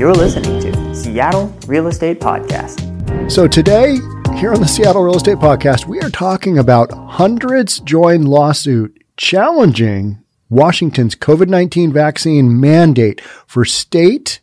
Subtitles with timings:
[0.00, 3.30] You're listening to Seattle Real Estate Podcast.
[3.30, 3.96] So today,
[4.38, 10.18] here on the Seattle Real Estate Podcast, we are talking about hundreds join lawsuit challenging
[10.48, 14.40] Washington's COVID 19 vaccine mandate for state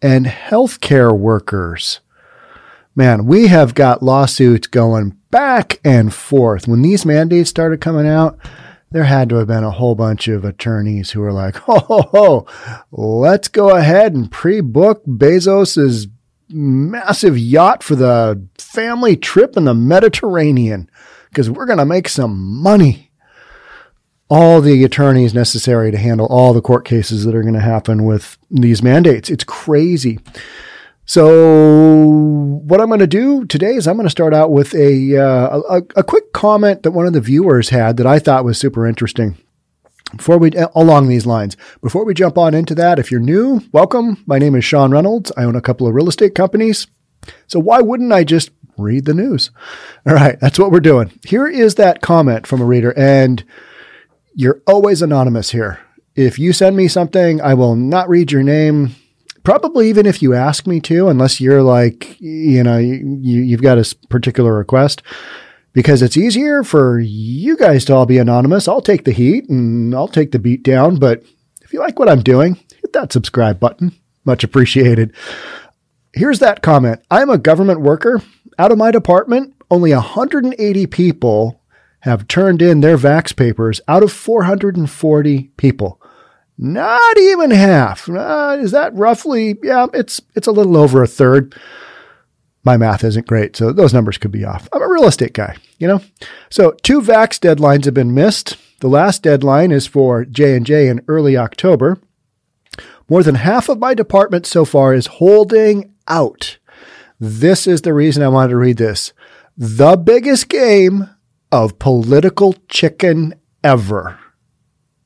[0.00, 1.98] and healthcare workers.
[2.94, 6.68] Man, we have got lawsuits going back and forth.
[6.68, 8.38] When these mandates started coming out,
[8.90, 12.02] there had to have been a whole bunch of attorneys who were like, ho, ho,
[12.12, 12.46] ho,
[12.90, 16.08] let's go ahead and pre book Bezos's
[16.48, 20.90] massive yacht for the family trip in the Mediterranean
[21.28, 23.06] because we're going to make some money.
[24.32, 28.04] All the attorneys necessary to handle all the court cases that are going to happen
[28.04, 29.28] with these mandates.
[29.28, 30.20] It's crazy.
[31.10, 31.26] So,
[32.68, 35.58] what I'm going to do today is I'm going to start out with a, uh,
[35.68, 38.86] a, a quick comment that one of the viewers had that I thought was super
[38.86, 39.36] interesting.
[40.14, 44.22] Before we along these lines, before we jump on into that, if you're new, welcome.
[44.24, 45.32] My name is Sean Reynolds.
[45.36, 46.86] I own a couple of real estate companies.
[47.48, 49.50] So why wouldn't I just read the news?
[50.06, 51.10] All right, that's what we're doing.
[51.26, 53.42] Here is that comment from a reader, and
[54.36, 55.80] you're always anonymous here.
[56.14, 58.94] If you send me something, I will not read your name
[59.42, 63.78] probably even if you ask me to, unless you're like, you know, you, you've got
[63.78, 65.02] a particular request,
[65.72, 68.68] because it's easier for you guys to all be anonymous.
[68.68, 70.96] I'll take the heat and I'll take the beat down.
[70.96, 71.22] But
[71.62, 73.92] if you like what I'm doing, hit that subscribe button.
[74.24, 75.14] Much appreciated.
[76.12, 77.00] Here's that comment.
[77.10, 78.22] I'm a government worker.
[78.58, 81.62] Out of my department, only 180 people
[82.00, 85.99] have turned in their vax papers out of 440 people.
[86.62, 88.06] Not even half.
[88.06, 89.56] Uh, is that roughly?
[89.62, 91.58] Yeah, it's it's a little over a third.
[92.64, 94.68] My math isn't great, so those numbers could be off.
[94.70, 96.02] I'm a real estate guy, you know.
[96.50, 98.58] So two vax deadlines have been missed.
[98.80, 101.98] The last deadline is for J and J in early October.
[103.08, 106.58] More than half of my department so far is holding out.
[107.18, 109.14] This is the reason I wanted to read this.
[109.56, 111.08] The biggest game
[111.50, 113.34] of political chicken
[113.64, 114.19] ever.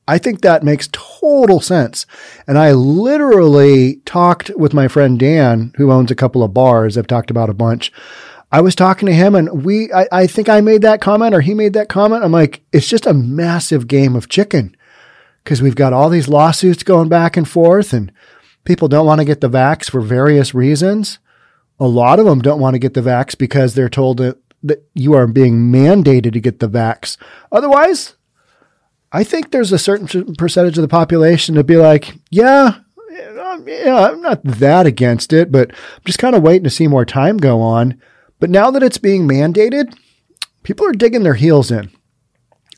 [0.07, 2.05] I think that makes total sense.
[2.47, 6.97] And I literally talked with my friend Dan, who owns a couple of bars.
[6.97, 7.91] I've talked about a bunch.
[8.51, 11.41] I was talking to him and we, I, I think I made that comment or
[11.41, 12.23] he made that comment.
[12.23, 14.77] I'm like, it's just a massive game of chicken
[15.43, 18.11] because we've got all these lawsuits going back and forth and
[18.63, 21.17] people don't want to get the vax for various reasons.
[21.79, 24.87] A lot of them don't want to get the vax because they're told that, that
[24.93, 27.17] you are being mandated to get the vax.
[27.51, 28.15] Otherwise,
[29.15, 32.79] I think there's a certain percentage of the population to be like, yeah,
[33.41, 36.85] um, yeah, I'm not that against it, but I'm just kind of waiting to see
[36.85, 37.97] more time go on.
[38.41, 39.97] But now that it's being mandated,
[40.63, 41.91] people are digging their heels in.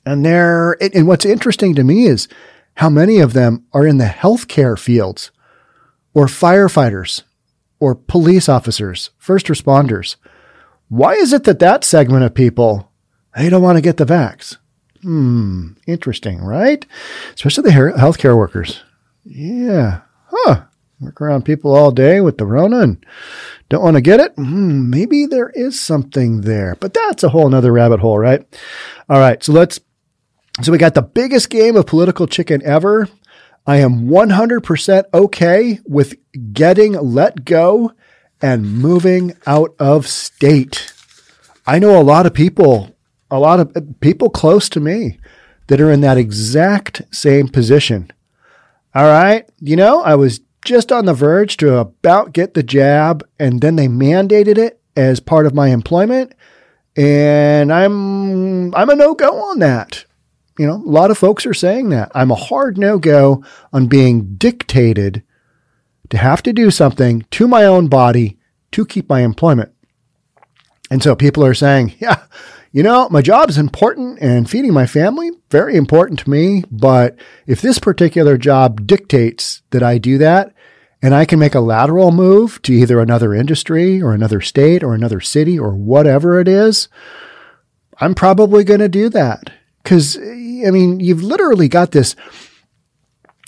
[0.05, 2.27] And they're, and what's interesting to me is
[2.75, 5.31] how many of them are in the healthcare fields
[6.13, 7.23] or firefighters
[7.79, 10.17] or police officers, first responders.
[10.87, 12.91] Why is it that that segment of people,
[13.35, 14.57] they don't want to get the vax?
[15.07, 16.85] Hmm, interesting, right?
[17.33, 18.83] Especially the healthcare workers.
[19.23, 20.01] Yeah.
[20.25, 20.63] Huh.
[20.99, 23.05] Work around people all day with the Rona and
[23.69, 24.33] don't want to get it.
[24.33, 28.45] Hmm, maybe there is something there, but that's a whole nother rabbit hole, right?
[29.07, 29.41] All right.
[29.41, 29.79] So let's,
[30.61, 33.07] so we got the biggest game of political chicken ever.
[33.65, 36.15] I am 100% okay with
[36.51, 37.93] getting let go
[38.41, 40.91] and moving out of state.
[41.65, 42.96] I know a lot of people
[43.29, 45.19] a lot of uh, people close to me
[45.67, 48.11] that are in that exact same position.
[48.95, 49.47] All right.
[49.59, 53.75] You know, I was just on the verge to about get the jab, and then
[53.75, 56.33] they mandated it as part of my employment.
[56.95, 60.05] And I'm I'm a no go on that.
[60.57, 62.11] You know, a lot of folks are saying that.
[62.15, 65.23] I'm a hard no go on being dictated
[66.09, 68.37] to have to do something to my own body
[68.71, 69.71] to keep my employment.
[70.89, 72.23] And so people are saying, yeah,
[72.77, 76.63] you know, my job is important and feeding my family, very important to me.
[76.69, 77.17] But
[77.47, 80.53] if this particular job dictates that I do that
[81.01, 84.93] and I can make a lateral move to either another industry or another state or
[84.93, 86.87] another city or whatever it is,
[87.99, 89.51] I'm probably going to do that.
[89.83, 92.15] Cause I mean, you've literally got this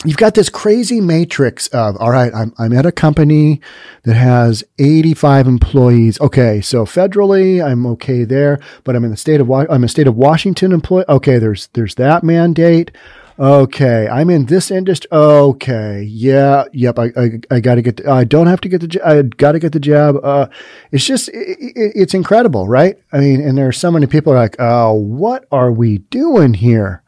[0.06, 3.60] you've got this crazy matrix of, all right, I'm, I'm at a company
[4.04, 6.20] that has 85 employees.
[6.22, 6.62] Okay.
[6.62, 10.16] So federally, I'm okay there, but I'm in the state of, I'm a state of
[10.16, 11.06] Washington employee.
[11.10, 11.38] Okay.
[11.38, 12.92] There's, there's that mandate.
[13.38, 14.08] Okay.
[14.08, 15.10] I'm in this industry.
[15.12, 16.04] Okay.
[16.04, 16.64] Yeah.
[16.72, 17.00] Yep.
[17.00, 19.74] I, I, I gotta get, the, I don't have to get the, I gotta get
[19.74, 20.16] the job.
[20.24, 20.48] Uh,
[20.92, 22.98] it's just, it, it, it's incredible, right?
[23.12, 26.54] I mean, and there are so many people are like, oh, what are we doing
[26.54, 27.04] here?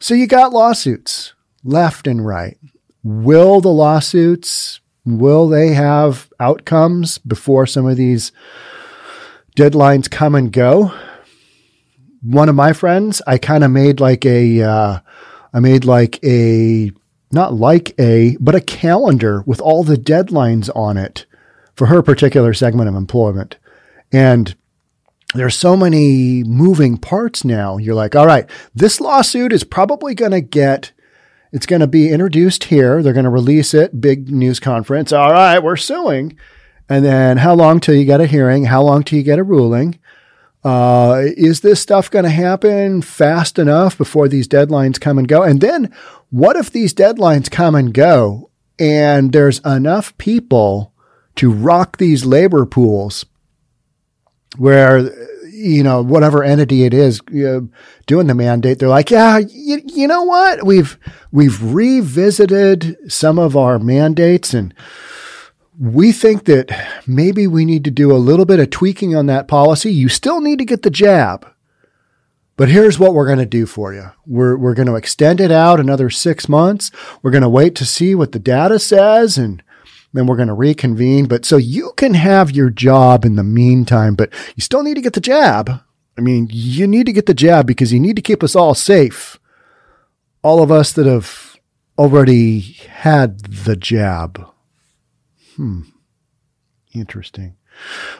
[0.00, 1.34] So you got lawsuits
[1.68, 2.58] left and right.
[3.02, 8.30] Will the lawsuits Will they have outcomes before some of these
[9.56, 10.92] deadlines come and go?
[12.20, 14.98] One of my friends, I kind of made like a, uh,
[15.54, 16.92] I made like a,
[17.32, 21.24] not like a, but a calendar with all the deadlines on it
[21.74, 23.56] for her particular segment of employment.
[24.12, 24.54] And
[25.32, 27.78] there's so many moving parts now.
[27.78, 30.92] You're like, all right, this lawsuit is probably going to get,
[31.52, 33.02] it's going to be introduced here.
[33.02, 35.12] They're going to release it, big news conference.
[35.12, 36.36] All right, we're suing.
[36.88, 38.64] And then how long till you get a hearing?
[38.64, 39.98] How long till you get a ruling?
[40.64, 45.42] Uh, is this stuff going to happen fast enough before these deadlines come and go?
[45.42, 45.94] And then
[46.30, 50.92] what if these deadlines come and go and there's enough people
[51.36, 53.24] to rock these labor pools
[54.56, 55.10] where
[55.58, 57.68] you know whatever entity it is know,
[58.06, 60.98] doing the mandate they're like yeah you, you know what we've
[61.32, 64.72] we've revisited some of our mandates and
[65.80, 66.70] we think that
[67.06, 70.40] maybe we need to do a little bit of tweaking on that policy you still
[70.40, 71.46] need to get the jab
[72.58, 74.10] but here's what we're going to do for you.
[74.26, 76.90] We're, we're going to extend it out another six months.
[77.22, 79.62] We're going to wait to see what the data says and
[80.18, 81.26] then we're going to reconvene.
[81.26, 85.00] But so you can have your job in the meantime, but you still need to
[85.00, 85.70] get the jab.
[86.16, 88.74] I mean, you need to get the jab because you need to keep us all
[88.74, 89.38] safe.
[90.42, 91.56] All of us that have
[91.96, 94.44] already had the jab.
[95.54, 95.82] Hmm.
[96.92, 97.56] Interesting.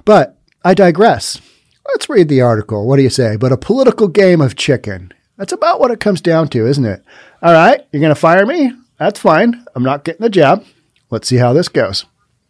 [0.05, 1.41] But I digress.
[1.89, 2.87] Let's read the article.
[2.87, 3.35] What do you say?
[3.35, 5.13] But a political game of chicken.
[5.37, 7.03] That's about what it comes down to, isn't it?
[7.43, 8.73] All right, you're going to fire me?
[8.99, 9.65] That's fine.
[9.75, 10.65] I'm not getting the jab.
[11.11, 12.05] Let's see how this goes.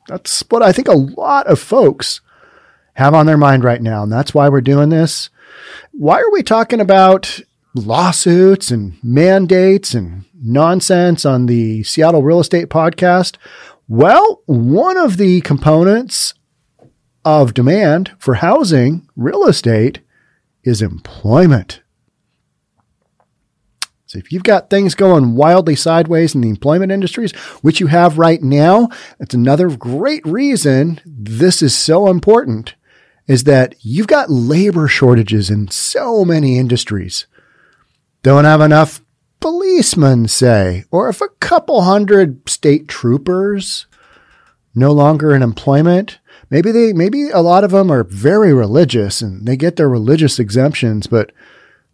[0.09, 2.21] That's what I think a lot of folks
[2.95, 4.03] have on their mind right now.
[4.03, 5.31] And that's why we're doing this.
[5.93, 7.41] Why are we talking about
[7.75, 13.37] lawsuits and mandates and nonsense on the Seattle Real Estate Podcast?
[13.87, 16.35] Well, one of the components
[17.25, 20.01] of demand for housing, real estate,
[20.65, 21.83] is employment.
[24.09, 28.17] So if you've got things going wildly sideways in the employment industries, which you have
[28.17, 28.89] right now,
[29.19, 32.75] that's another great reason this is so important
[33.27, 37.27] is that you've got labor shortages in so many industries.
[38.23, 39.03] Don't have enough
[39.41, 43.85] policemen, say, or if a couple hundred state troopers
[44.75, 46.19] no longer in employment,
[46.49, 50.39] maybe they, maybe a lot of them are very religious and they get their religious
[50.39, 51.31] exemptions, but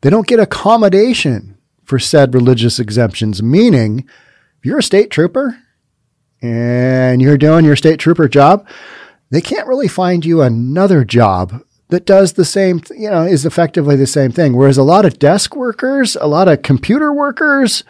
[0.02, 1.53] they don't get accommodation
[1.84, 4.00] for said religious exemptions, meaning
[4.58, 5.58] if you're a state trooper
[6.42, 8.66] and you're doing your state trooper job,
[9.30, 13.96] they can't really find you another job that does the same, you know, is effectively
[13.96, 14.56] the same thing.
[14.56, 17.84] Whereas a lot of desk workers, a lot of computer workers,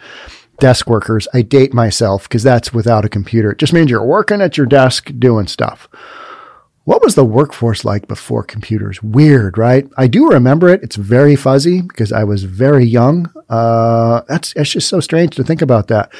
[0.59, 3.51] desk workers, I date myself because that's without a computer.
[3.51, 5.87] It just means you're working at your desk doing stuff.
[6.85, 9.01] What was the workforce like before computers?
[9.01, 9.87] Weird, right?
[9.97, 10.83] I do remember it.
[10.83, 13.31] It's very fuzzy because I was very young.
[13.49, 16.13] Uh, that's, it's just so strange to think about that.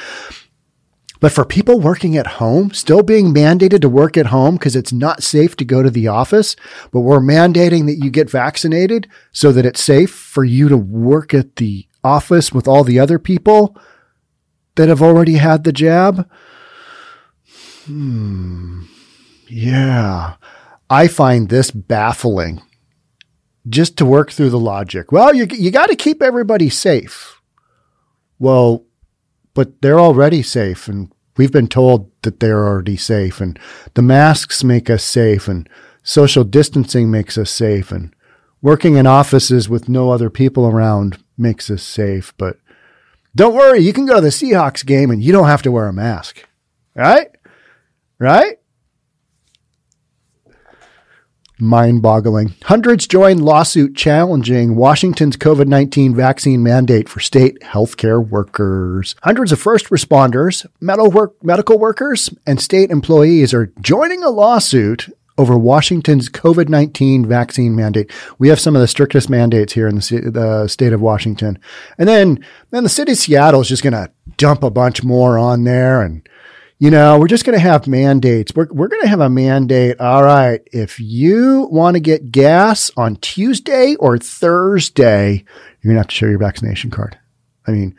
[1.20, 4.92] But for people working at home, still being mandated to work at home because it's
[4.92, 6.56] not safe to go to the office,
[6.90, 11.32] but we're mandating that you get vaccinated so that it's safe for you to work
[11.32, 13.76] at the office with all the other people
[14.74, 16.28] that have already had the jab.
[17.86, 18.82] Hmm.
[19.48, 20.34] Yeah.
[20.88, 22.62] I find this baffling
[23.68, 25.10] just to work through the logic.
[25.10, 27.40] Well, you, you got to keep everybody safe.
[28.38, 28.84] Well,
[29.54, 33.58] but they're already safe and we've been told that they're already safe and
[33.94, 35.68] the masks make us safe and
[36.02, 38.14] social distancing makes us safe and
[38.62, 42.32] working in offices with no other people around makes us safe.
[42.36, 42.58] But
[43.34, 45.88] don't worry, you can go to the Seahawks game and you don't have to wear
[45.88, 46.46] a mask.
[46.94, 47.28] Right?
[48.18, 48.58] Right?
[51.58, 52.54] Mind boggling.
[52.64, 59.14] Hundreds join lawsuit challenging Washington's COVID 19 vaccine mandate for state healthcare workers.
[59.22, 65.08] Hundreds of first responders, medical workers, and state employees are joining a lawsuit
[65.38, 68.10] over Washington's COVID 19 vaccine mandate.
[68.38, 71.58] We have some of the strictest mandates here in the, the state of Washington.
[71.98, 75.38] And then, then the city of Seattle is just going to dump a bunch more
[75.38, 76.26] on there and
[76.78, 78.54] you know, we're just going to have mandates.
[78.54, 79.98] We're, we're going to have a mandate.
[79.98, 80.60] All right.
[80.72, 85.44] If you want to get gas on Tuesday or Thursday,
[85.80, 87.18] you're going to have to show your vaccination card.
[87.66, 87.96] I mean,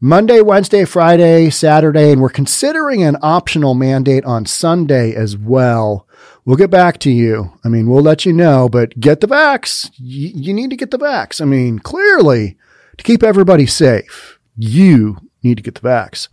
[0.00, 6.08] Monday, Wednesday, Friday, Saturday, and we're considering an optional mandate on Sunday as well.
[6.44, 7.52] We'll get back to you.
[7.64, 9.90] I mean, we'll let you know, but get the vax.
[9.96, 11.40] You, you need to get the vax.
[11.40, 12.56] I mean, clearly,
[12.98, 16.28] to keep everybody safe, you need to get the vax.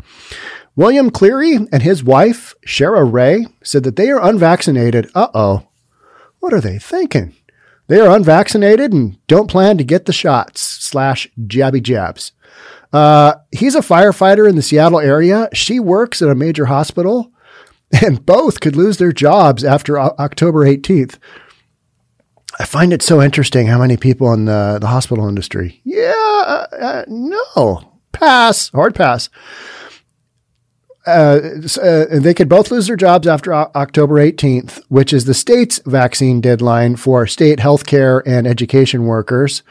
[0.75, 5.09] William Cleary and his wife, Sherra Rae, said that they are unvaccinated.
[5.13, 5.67] Uh oh.
[6.39, 7.35] What are they thinking?
[7.87, 12.31] They are unvaccinated and don't plan to get the shots slash jabby jabs.
[12.93, 15.49] Uh, he's a firefighter in the Seattle area.
[15.53, 17.31] She works at a major hospital,
[18.01, 21.17] and both could lose their jobs after o- October 18th.
[22.59, 25.81] I find it so interesting how many people in the, the hospital industry.
[25.83, 29.29] Yeah, uh, uh, no, pass, hard pass.
[31.05, 31.39] Uh,
[31.81, 35.79] uh, they could both lose their jobs after o- October 18th, which is the state's
[35.85, 39.63] vaccine deadline for state healthcare and education workers.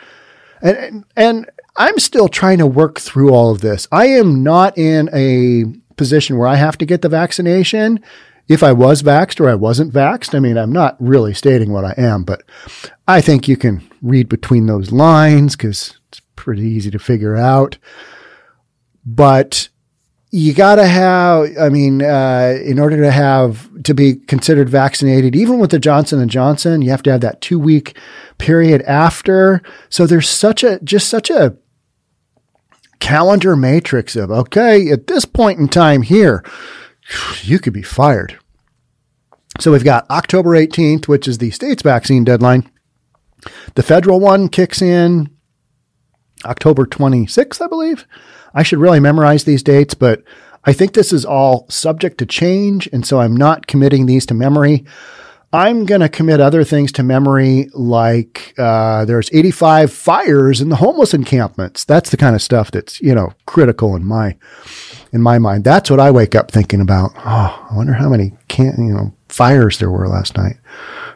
[0.61, 3.87] And, and I'm still trying to work through all of this.
[3.93, 5.65] I am not in a
[5.97, 8.01] position where I have to get the vaccination.
[8.49, 11.85] If I was vaxxed or I wasn't vaxxed, I mean, I'm not really stating what
[11.85, 12.43] I am, but
[13.07, 17.79] I think you can read between those lines because it's pretty easy to figure out.
[19.07, 19.70] But
[20.33, 25.35] you got to have i mean uh, in order to have to be considered vaccinated
[25.35, 27.97] even with the johnson and johnson you have to have that two week
[28.41, 29.63] period after.
[29.89, 31.57] So there's such a just such a
[32.99, 36.45] calendar matrix of okay at this point in time here
[37.43, 38.39] you could be fired.
[39.61, 42.69] So we've got october 18th which is the state's vaccine deadline.
[43.75, 45.31] The federal one kicks in
[46.47, 48.07] october 26th i believe
[48.55, 50.23] I should really memorize these dates, but
[50.65, 52.89] I think this is all subject to change.
[52.93, 54.85] And so I'm not committing these to memory.
[55.53, 60.77] I'm going to commit other things to memory, like uh, there's 85 fires in the
[60.77, 61.85] homeless encampments.
[61.85, 64.37] That's the kind of stuff that's you know critical in my
[65.13, 65.65] in my mind.
[65.65, 67.11] That's what I wake up thinking about.
[67.17, 70.57] Oh, I wonder how many can you know fires there were last night.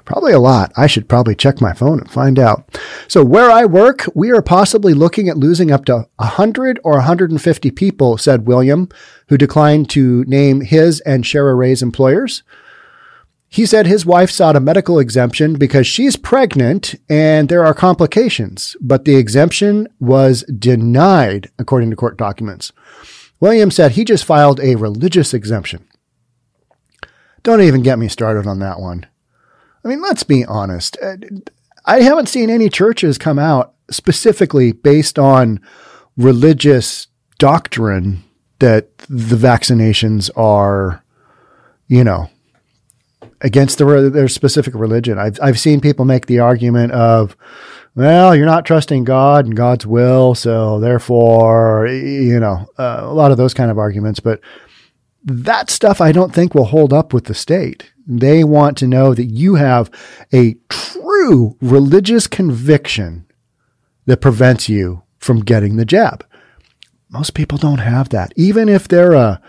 [0.05, 0.71] Probably a lot.
[0.77, 2.79] I should probably check my phone and find out.
[3.09, 7.71] So where I work, we are possibly looking at losing up to 100 or 150
[7.71, 8.91] people, said William,
[9.29, 12.43] who declined to name his and Sherra Rae's employers.
[13.49, 18.77] He said his wife sought a medical exemption because she's pregnant and there are complications,
[18.81, 22.73] but the exemption was denied, according to court documents.
[23.41, 25.87] William said he just filed a religious exemption.
[27.43, 29.07] Don't even get me started on that one.
[29.85, 30.97] I mean, let's be honest.
[31.03, 31.17] Uh,
[31.85, 35.61] I haven't seen any churches come out specifically based on
[36.17, 38.25] religious doctrine
[38.61, 41.05] that the vaccinations are,
[41.87, 42.31] you know,
[43.41, 45.19] against the, their specific religion.
[45.19, 47.37] I've, I've seen people make the argument of,
[47.95, 53.33] well, you're not trusting God and God's will, so therefore, you know, uh, a lot
[53.33, 54.19] of those kind of arguments.
[54.21, 54.41] But
[55.25, 57.93] that stuff I don't think will hold up with the state.
[58.07, 59.91] They want to know that you have
[60.33, 63.27] a true religious conviction
[64.07, 66.27] that prevents you from getting the jab.
[67.09, 68.33] Most people don't have that.
[68.37, 69.41] Even if they're a,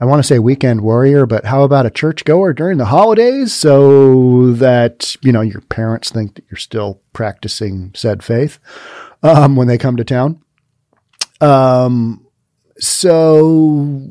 [0.00, 3.52] I want to say weekend warrior, but how about a church goer during the holidays
[3.52, 8.58] so that, you know, your parents think that you're still practicing said faith
[9.22, 10.42] um, when they come to town?
[11.40, 12.26] Um,
[12.78, 14.10] so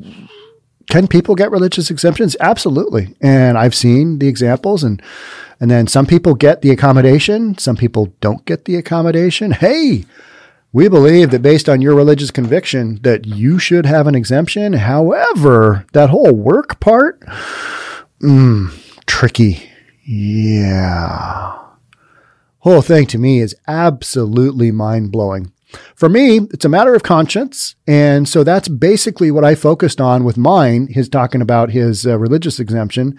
[0.90, 2.36] can people get religious exemptions?
[2.40, 3.14] Absolutely.
[3.20, 5.02] And I've seen the examples and
[5.60, 9.52] and then some people get the accommodation, some people don't get the accommodation.
[9.52, 10.04] Hey,
[10.72, 14.72] we believe that based on your religious conviction that you should have an exemption.
[14.72, 17.20] However, that whole work part,
[18.20, 18.72] mm,
[19.06, 19.70] tricky.
[20.04, 21.58] Yeah.
[22.60, 25.52] Whole thing to me is absolutely mind blowing.
[25.94, 27.76] For me, it's a matter of conscience.
[27.86, 32.18] And so that's basically what I focused on with mine, his talking about his uh,
[32.18, 33.18] religious exemption,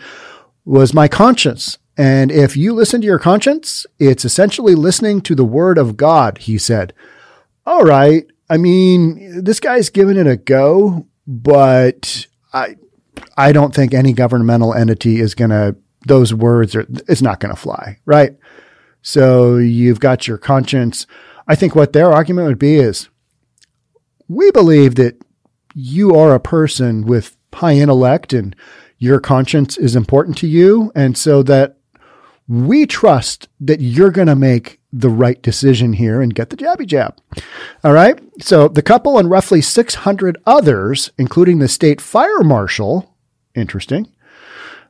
[0.66, 1.78] was my conscience.
[1.98, 6.40] And if you listen to your conscience, it's essentially listening to the word of God,
[6.40, 6.94] he said.
[7.66, 8.26] All right.
[8.50, 12.76] I mean, this guy's giving it a go, but I,
[13.38, 17.54] I don't think any governmental entity is going to, those words are, it's not going
[17.54, 18.36] to fly, right?
[19.02, 21.08] So you've got your conscience.
[21.48, 23.10] I think what their argument would be is
[24.28, 25.22] we believe that
[25.74, 28.56] you are a person with high intellect and
[28.98, 30.92] your conscience is important to you.
[30.96, 31.78] And so that
[32.48, 36.86] we trust that you're going to make the right decision here and get the jabby
[36.86, 37.20] jab.
[37.84, 38.20] All right.
[38.42, 43.16] So the couple and roughly 600 others, including the state fire marshal,
[43.56, 44.08] interesting,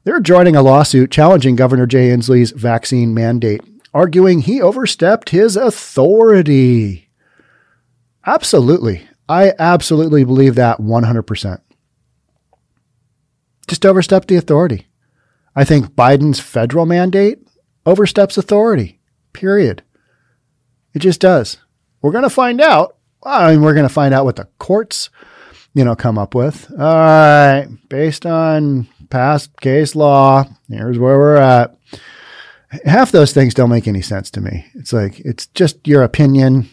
[0.03, 3.61] they're joining a lawsuit challenging Governor Jay Inslee's vaccine mandate
[3.93, 7.09] arguing he overstepped his authority.
[8.25, 9.07] Absolutely.
[9.29, 11.61] I absolutely believe that 100%.
[13.67, 14.87] Just overstepped the authority.
[15.55, 17.39] I think Biden's federal mandate
[17.85, 18.99] oversteps authority,
[19.33, 19.83] period.
[20.93, 21.57] It just does.
[22.01, 22.97] We're going to find out.
[23.23, 25.09] I mean, we're going to find out what the courts
[25.73, 26.69] you know, come up with.
[26.71, 31.75] All right, based on past case law, here's where we're at.
[32.85, 34.65] Half those things don't make any sense to me.
[34.73, 36.69] It's like it's just your opinion.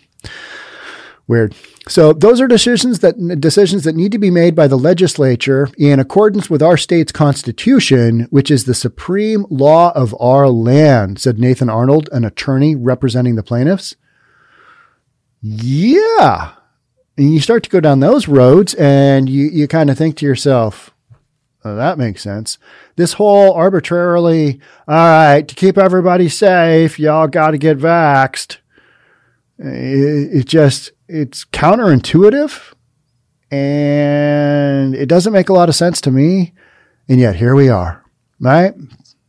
[1.26, 1.54] Weird.
[1.88, 5.98] So those are decisions that decisions that need to be made by the legislature in
[5.98, 11.70] accordance with our state's constitution, which is the supreme law of our land, said Nathan
[11.70, 13.94] Arnold, an attorney representing the plaintiffs.
[15.40, 16.52] Yeah.
[17.16, 20.26] And you start to go down those roads and you, you kind of think to
[20.26, 20.90] yourself,
[21.64, 22.58] oh, that makes sense.
[22.96, 28.58] This whole arbitrarily, all right, to keep everybody safe, y'all got to get vaxxed.
[29.58, 32.74] It, it just, it's counterintuitive
[33.50, 36.54] and it doesn't make a lot of sense to me.
[37.08, 38.04] And yet here we are,
[38.38, 38.74] right?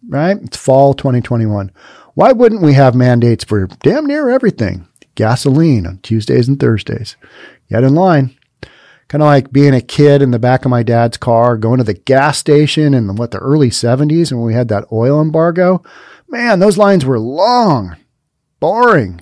[0.07, 0.37] Right?
[0.41, 1.71] It's fall 2021.
[2.13, 4.87] Why wouldn't we have mandates for damn near everything?
[5.15, 7.15] Gasoline on Tuesdays and Thursdays.
[7.69, 8.37] Get in line.
[9.11, 11.83] Kind of like being a kid in the back of my dad's car, going to
[11.83, 15.83] the gas station in what the early 70s when we had that oil embargo.
[16.29, 17.97] Man, those lines were long,
[18.61, 19.21] boring.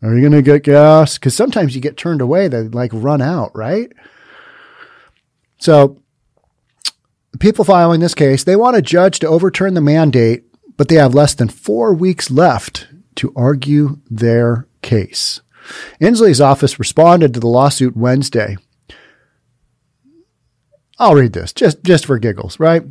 [0.00, 1.18] Are you going to get gas?
[1.18, 3.92] Because sometimes you get turned away, they like run out, right?
[5.58, 6.00] So,
[7.38, 10.44] people filing this case, they want a judge to overturn the mandate,
[10.78, 15.42] but they have less than four weeks left to argue their case.
[16.00, 18.56] Inslee's office responded to the lawsuit Wednesday.
[21.00, 22.84] I'll read this just, just for giggles, right?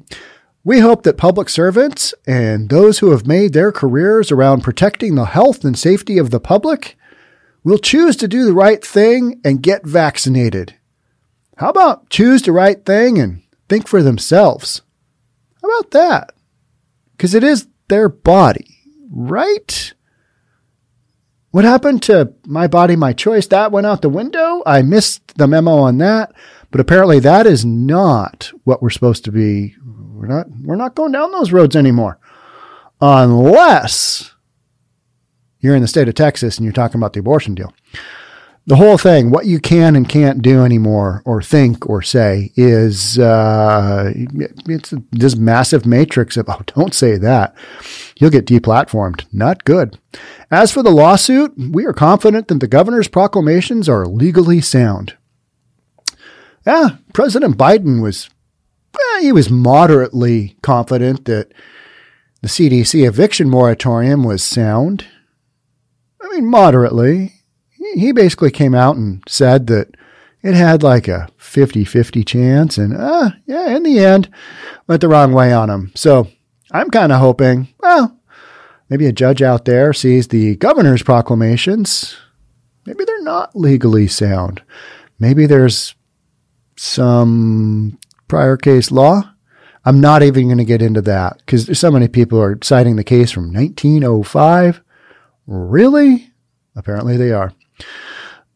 [0.63, 5.25] We hope that public servants and those who have made their careers around protecting the
[5.25, 6.97] health and safety of the public
[7.63, 10.73] will choose to do the right thing and get vaccinated.
[11.57, 14.81] How about choose the right thing and think for themselves?
[15.61, 16.33] How about that?
[17.11, 18.77] Because it is their body,
[19.11, 19.93] right?
[21.51, 23.47] What happened to my body, my choice?
[23.47, 24.63] That went out the window.
[24.65, 26.33] I missed the memo on that,
[26.71, 29.75] but apparently that is not what we're supposed to be.
[29.85, 32.19] We're not, we're not going down those roads anymore.
[33.01, 34.33] Unless
[35.59, 37.73] you're in the state of Texas and you're talking about the abortion deal.
[38.65, 43.17] The whole thing, what you can and can't do anymore, or think or say, is
[43.17, 44.13] uh,
[44.67, 47.55] it's this massive matrix of oh, don't say that,
[48.19, 49.25] you'll get deplatformed.
[49.33, 49.97] Not good.
[50.51, 55.17] As for the lawsuit, we are confident that the governor's proclamations are legally sound.
[56.65, 58.29] Yeah, President Biden was
[58.95, 61.51] eh, he was moderately confident that
[62.41, 65.05] the CDC eviction moratorium was sound.
[66.21, 67.33] I mean, moderately.
[67.95, 69.95] He basically came out and said that
[70.41, 72.77] it had like a 50 50 chance.
[72.77, 74.29] And uh, yeah, in the end,
[74.87, 75.91] went the wrong way on him.
[75.95, 76.27] So
[76.71, 78.17] I'm kind of hoping, well,
[78.89, 82.15] maybe a judge out there sees the governor's proclamations.
[82.85, 84.61] Maybe they're not legally sound.
[85.19, 85.95] Maybe there's
[86.79, 89.33] some prior case law.
[89.83, 92.95] I'm not even going to get into that because there's so many people are citing
[92.95, 94.81] the case from 1905.
[95.45, 96.31] Really?
[96.75, 97.53] Apparently they are.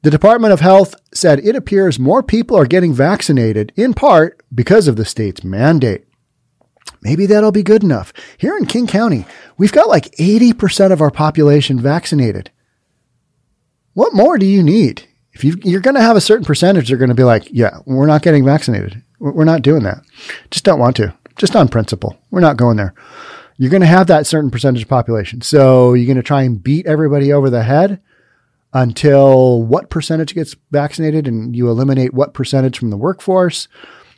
[0.04, 4.88] The Department of Health said it appears more people are getting vaccinated in part because
[4.88, 6.06] of the state's mandate.
[7.02, 8.14] Maybe that'll be good enough.
[8.38, 9.26] Here in King County,
[9.58, 12.52] we've got like 80% of our population vaccinated.
[13.94, 15.08] What more do you need?
[15.34, 17.80] If you, are going to have a certain percentage, they're going to be like, yeah,
[17.86, 19.02] we're not getting vaccinated.
[19.20, 20.04] We're not doing that.
[20.52, 21.14] Just don't want to.
[21.38, 22.18] Just on principle.
[22.30, 22.94] We're not going there
[23.58, 25.42] you're going to have that certain percentage of population.
[25.42, 28.02] So you're going to try and beat everybody over the head
[28.74, 33.68] until what percentage gets vaccinated and you eliminate what percentage from the workforce.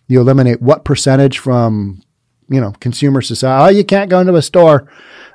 [0.08, 2.02] You eliminate what percentage from,
[2.48, 3.76] you know, consumer society.
[3.76, 4.90] Oh, you can't go into a store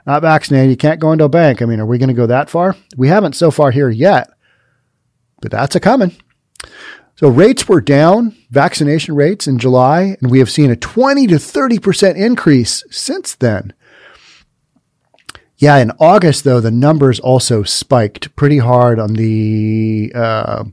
[0.06, 0.70] not vaccinated.
[0.70, 1.60] You can't go into a bank.
[1.60, 2.74] I mean, are we going to go that far?
[2.96, 4.30] We haven't so far here yet,
[5.40, 6.16] but that's a coming.
[7.16, 11.34] So rates were down, vaccination rates in July, and we have seen a 20 to
[11.34, 13.74] 30% increase since then.
[15.58, 20.64] Yeah, in August though, the numbers also spiked pretty hard on the uh,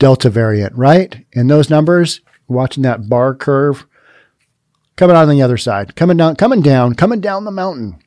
[0.00, 1.24] Delta variant, right?
[1.32, 3.86] And those numbers, watching that bar curve,
[4.96, 8.00] coming on the other side, coming down, coming down, coming down the mountain.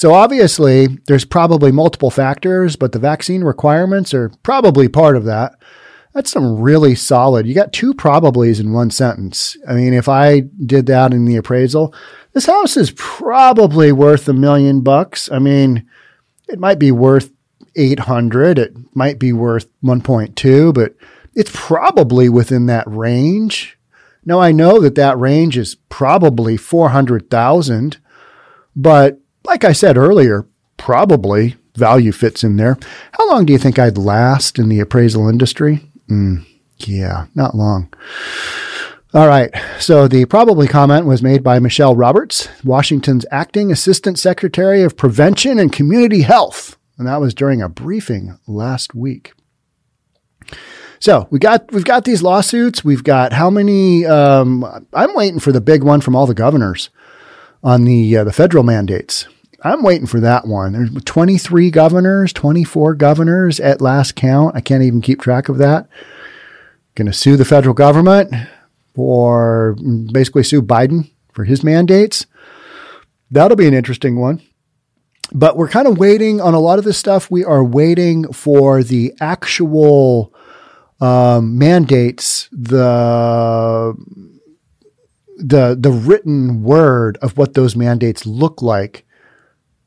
[0.00, 5.56] So obviously, there's probably multiple factors, but the vaccine requirements are probably part of that.
[6.14, 7.46] That's some really solid.
[7.46, 9.58] You got two probablys in one sentence.
[9.68, 11.94] I mean, if I did that in the appraisal,
[12.32, 15.30] this house is probably worth a million bucks.
[15.30, 15.86] I mean,
[16.48, 17.30] it might be worth
[17.76, 18.58] 800.
[18.58, 20.94] It might be worth 1.2, but
[21.34, 23.78] it's probably within that range.
[24.24, 27.98] Now I know that that range is probably 400,000,
[28.74, 32.78] but like I said earlier, probably value fits in there.
[33.12, 35.88] How long do you think I'd last in the appraisal industry?
[36.08, 36.44] Mm,
[36.78, 37.92] Yeah, not long.
[39.12, 39.50] All right.
[39.80, 45.58] So the probably comment was made by Michelle Roberts, Washington's acting assistant secretary of prevention
[45.58, 46.76] and community health.
[46.96, 49.32] And that was during a briefing last week.
[51.00, 52.84] So we got we've got these lawsuits.
[52.84, 54.04] We've got how many?
[54.04, 56.90] Um, I'm waiting for the big one from all the governors
[57.62, 59.26] on the uh, the federal mandates.
[59.62, 60.72] I'm waiting for that one.
[60.72, 64.56] There's 23 governors, 24 governors at last count.
[64.56, 65.86] I can't even keep track of that.
[66.94, 68.32] Going to sue the federal government
[68.96, 69.76] or
[70.12, 72.26] basically sue Biden for his mandates.
[73.30, 74.42] That'll be an interesting one.
[75.32, 77.30] But we're kind of waiting on a lot of this stuff.
[77.30, 80.34] We are waiting for the actual
[81.00, 83.94] um, mandates, the
[85.42, 89.04] the the written word of what those mandates look like,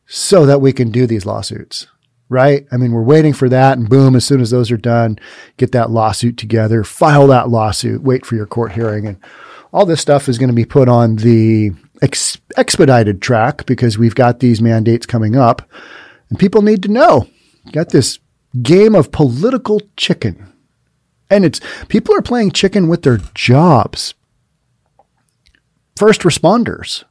[0.06, 1.88] so that we can do these lawsuits
[2.34, 2.66] right?
[2.72, 5.20] I mean, we're waiting for that, and boom, as soon as those are done,
[5.58, 9.18] get that lawsuit together, file that lawsuit, wait for your court hearing, and
[9.72, 14.16] all this stuff is going to be put on the ex- expedited track because we've
[14.16, 15.62] got these mandates coming up,
[16.30, 17.28] and people need to know.
[17.72, 18.20] Got this
[18.62, 20.52] game of political chicken.
[21.30, 24.14] And it's people are playing chicken with their jobs.
[25.96, 27.04] First responders.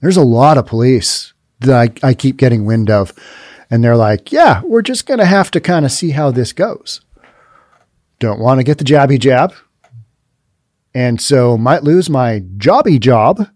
[0.00, 3.12] There's a lot of police that I, I keep getting wind of
[3.70, 6.52] and they're like, yeah, we're just going to have to kind of see how this
[6.52, 7.00] goes.
[8.18, 9.52] Don't want to get the jabby jab.
[10.94, 13.48] And so might lose my jobby job.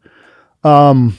[0.63, 1.17] Um,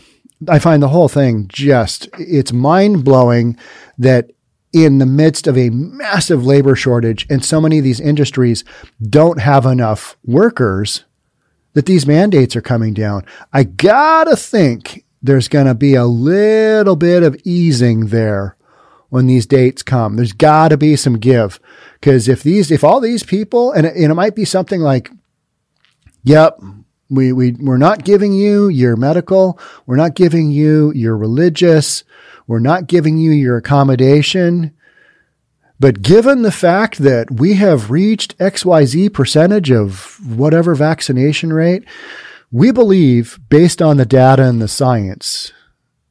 [0.47, 3.58] I find the whole thing just, it's mind blowing
[3.97, 4.32] that
[4.73, 8.63] in the midst of a massive labor shortage and so many of these industries
[9.01, 11.06] don't have enough workers
[11.74, 13.26] that these mandates are coming down.
[13.54, 18.58] I gotta think there's to be a little bit of easing there
[19.10, 20.16] when these dates come.
[20.16, 21.60] There's got to be some give
[22.00, 25.12] because if these, if all these people, and it, and it might be something like,
[26.24, 26.58] yep,
[27.10, 29.60] we, we, we're not giving you your medical.
[29.86, 32.04] We're not giving you your religious.
[32.48, 34.74] We're not giving you your accommodation.
[35.82, 41.86] But given the fact that we have reached XYZ percentage of whatever vaccination rate,
[42.52, 45.52] we believe based on the data and the science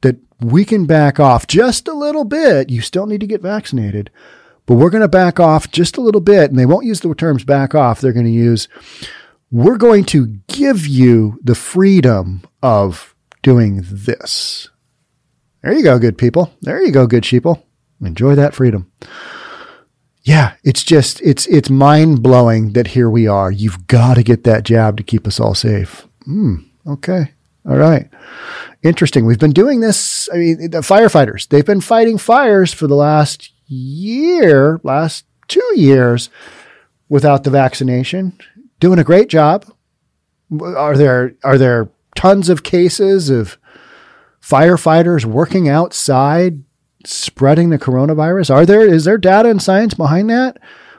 [0.00, 2.68] that we can back off just a little bit.
[2.68, 4.10] You still need to get vaccinated,
[4.66, 6.50] but we're going to back off just a little bit.
[6.50, 8.00] And they won't use the terms back off.
[8.00, 8.66] They're going to use,
[9.52, 14.68] we're going to give you the freedom of doing this.
[15.62, 16.52] There you go, good people.
[16.60, 17.62] There you go, good sheeple.
[18.00, 18.90] Enjoy that freedom.
[20.22, 23.50] Yeah, it's just it's it's mind blowing that here we are.
[23.50, 26.06] You've got to get that jab to keep us all safe.
[26.24, 26.56] Hmm.
[26.86, 27.32] okay.
[27.68, 28.08] All right.
[28.82, 29.26] Interesting.
[29.26, 30.28] We've been doing this.
[30.32, 36.30] I mean, the firefighters, they've been fighting fires for the last year, last two years
[37.08, 38.38] without the vaccination.
[38.78, 39.66] Doing a great job.
[40.62, 43.58] Are there, are there tons of cases of
[44.42, 46.62] firefighters working outside
[47.04, 48.54] spreading the coronavirus?
[48.54, 50.58] Are there, is there data and science behind that?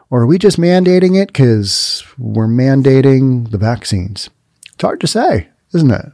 [0.09, 4.29] Or are we just mandating it because we're mandating the vaccines?
[4.73, 6.05] It's hard to say, isn't it?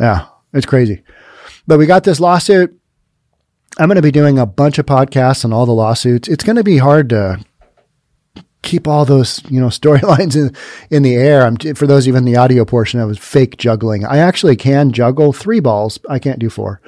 [0.00, 1.02] Yeah, it's crazy.
[1.66, 2.78] But we got this lawsuit.
[3.78, 6.28] I'm going to be doing a bunch of podcasts on all the lawsuits.
[6.28, 7.44] It's going to be hard to
[8.62, 10.54] keep all those you know storylines in
[10.90, 11.46] in the air.
[11.46, 13.00] I'm for those even the audio portion.
[13.00, 14.04] I was fake juggling.
[14.04, 16.00] I actually can juggle three balls.
[16.08, 16.80] I can't do four,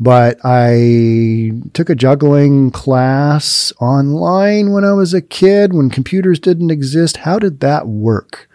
[0.00, 6.70] but I took a juggling class online when I was a kid when computers didn't
[6.70, 7.18] exist.
[7.18, 8.48] How did that work?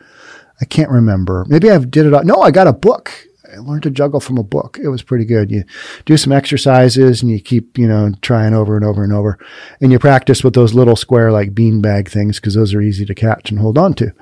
[0.60, 1.46] I can't remember.
[1.48, 2.26] Maybe I did it.
[2.26, 4.78] No, I got a book I learned to juggle from a book.
[4.82, 5.52] It was pretty good.
[5.52, 5.64] You
[6.06, 9.38] do some exercises and you keep, you know, trying over and over and over.
[9.82, 13.16] And you practice with those little square like beanbag things because those are easy to
[13.16, 14.14] catch and hold on to.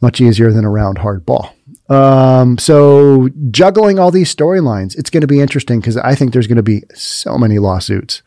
[0.00, 1.54] Much easier than a round hard ball.
[1.88, 6.46] Um, so juggling all these storylines, it's going to be interesting because I think there's
[6.46, 8.22] going to be so many lawsuits,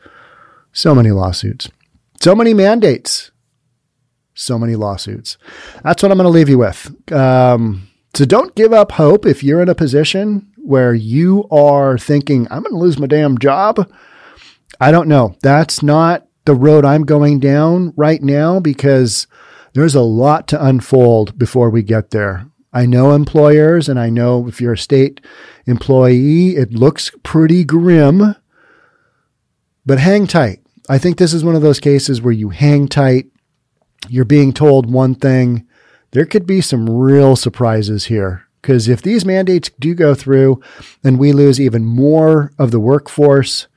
[0.71, 1.69] so many lawsuits,
[2.19, 3.32] so many mandates,
[4.34, 5.38] so many lawsuits.
[5.84, 7.12] That's what I'm going to leave you with.
[7.12, 12.47] Um, so don't give up hope if you're in a position where you are thinking,
[12.50, 13.89] I'm going to lose my damn job.
[14.80, 15.36] I don't know.
[15.41, 19.28] That's not the road I'm going down right now because
[19.74, 22.47] there's a lot to unfold before we get there.
[22.74, 25.22] I know employers and I know if you're a state
[25.66, 28.36] employee, it looks pretty grim,
[29.86, 30.60] but hang tight.
[30.90, 33.28] I think this is one of those cases where you hang tight.
[34.08, 35.68] You're being told one thing
[36.12, 38.48] there could be some real surprises here.
[38.62, 40.62] Because if these mandates do go through
[41.04, 43.68] and we lose even more of the workforce,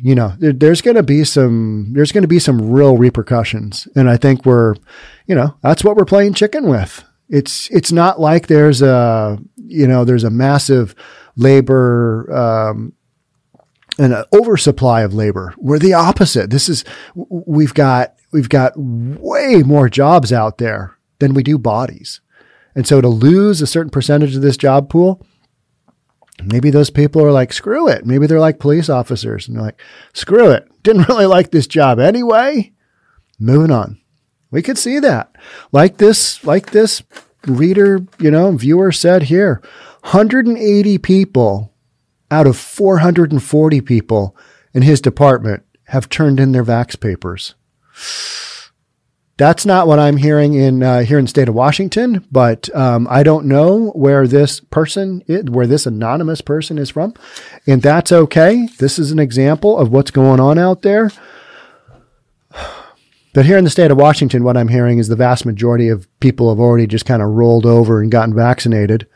[0.00, 3.88] you know, there, there's going to be some, there's going to be some real repercussions.
[3.96, 4.74] And I think we're,
[5.26, 7.04] you know, that's what we're playing chicken with.
[7.28, 10.94] It's, it's not like there's a, you know, there's a massive
[11.36, 12.92] labor, um,
[13.98, 15.54] an oversupply of labor.
[15.56, 16.50] We're the opposite.
[16.50, 16.84] This is,
[17.14, 22.20] we've got, we've got way more jobs out there than we do bodies.
[22.74, 25.26] And so to lose a certain percentage of this job pool,
[26.44, 28.04] maybe those people are like, screw it.
[28.04, 29.80] Maybe they're like police officers and they're like,
[30.12, 30.68] screw it.
[30.82, 32.72] Didn't really like this job anyway.
[33.38, 33.98] Moving on.
[34.50, 35.34] We could see that.
[35.72, 37.02] Like this, like this
[37.46, 39.60] reader, you know, viewer said here,
[40.02, 41.72] 180 people
[42.30, 44.36] out of 440 people
[44.72, 47.54] in his department have turned in their vax papers.
[49.38, 53.06] That's not what I'm hearing in uh, here in the state of Washington, but um,
[53.10, 57.12] I don't know where this person, is, where this anonymous person is from,
[57.66, 58.66] and that's okay.
[58.78, 61.10] This is an example of what's going on out there.
[63.36, 66.08] But here in the state of Washington, what I'm hearing is the vast majority of
[66.20, 69.06] people have already just kind of rolled over and gotten vaccinated.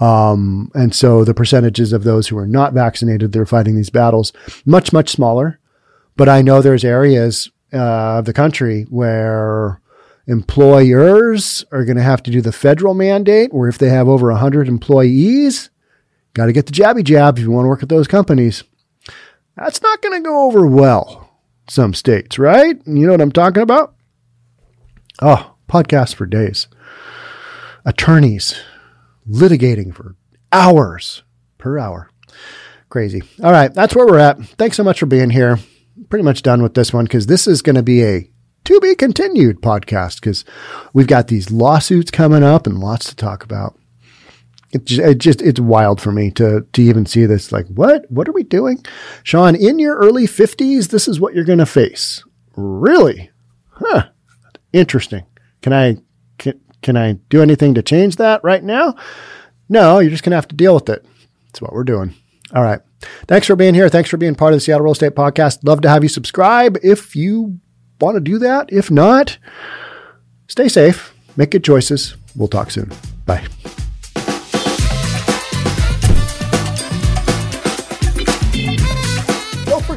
[0.00, 4.32] Um, and so the percentages of those who are not vaccinated, they're fighting these battles
[4.64, 5.60] much, much smaller.
[6.16, 9.82] But I know there's areas uh, of the country where
[10.26, 14.30] employers are going to have to do the federal mandate, where if they have over
[14.30, 15.68] 100 employees,
[16.32, 18.64] got to get the jabby jab if you want to work at those companies.
[19.58, 21.27] That's not going to go over well,
[21.68, 22.76] some states, right?
[22.86, 23.94] You know what I'm talking about?
[25.20, 26.68] Oh, podcast for days.
[27.84, 28.60] Attorneys
[29.28, 30.16] litigating for
[30.52, 31.22] hours
[31.58, 32.10] per hour.
[32.88, 33.22] Crazy.
[33.42, 34.38] All right, that's where we're at.
[34.40, 35.58] Thanks so much for being here
[36.08, 38.30] pretty much done with this one because this is going to be a
[38.64, 40.44] to be continued podcast because
[40.92, 43.78] we've got these lawsuits coming up and lots to talk about.
[44.70, 47.52] It just, it just, it's wild for me to, to even see this.
[47.52, 48.84] Like, what, what are we doing?
[49.22, 52.22] Sean, in your early fifties, this is what you're going to face.
[52.54, 53.30] Really?
[53.70, 54.08] Huh.
[54.72, 55.24] Interesting.
[55.62, 55.96] Can I,
[56.36, 58.94] can, can I do anything to change that right now?
[59.68, 61.04] No, you're just going to have to deal with it.
[61.46, 62.14] That's what we're doing.
[62.54, 62.80] All right.
[63.26, 63.88] Thanks for being here.
[63.88, 65.60] Thanks for being part of the Seattle Real Estate Podcast.
[65.62, 67.58] Love to have you subscribe if you
[68.00, 68.72] want to do that.
[68.72, 69.38] If not,
[70.48, 72.16] stay safe, make good choices.
[72.34, 72.90] We'll talk soon.
[73.24, 73.46] Bye.